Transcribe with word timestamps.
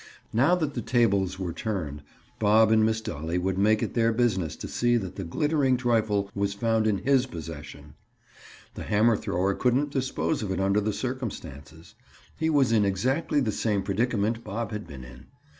Now 0.33 0.55
that 0.55 0.73
the 0.73 0.81
tables 0.81 1.37
were 1.37 1.53
turned, 1.53 2.01
Bob 2.39 2.71
and 2.71 2.83
Miss 2.83 3.01
Dolly 3.01 3.37
would 3.37 3.59
make 3.59 3.83
it 3.83 3.93
their 3.93 4.11
business 4.11 4.55
to 4.55 4.67
see 4.67 4.97
that 4.97 5.15
the 5.15 5.23
glittering 5.23 5.77
trifle 5.77 6.31
was 6.33 6.55
found 6.55 6.87
in 6.87 7.03
his 7.03 7.27
possession. 7.27 7.93
The 8.73 8.81
hammer 8.81 9.15
thrower 9.15 9.53
couldn't 9.53 9.91
dispose 9.91 10.41
of 10.41 10.49
it 10.51 10.59
under 10.59 10.81
the 10.81 10.91
circumstances; 10.91 11.93
he 12.35 12.49
was 12.49 12.71
in 12.71 12.83
exactly 12.83 13.41
the 13.41 13.51
same 13.51 13.83
predicament 13.83 14.43
Bob 14.43 14.71
had 14.71 14.87
been 14.87 15.03
in. 15.03 15.27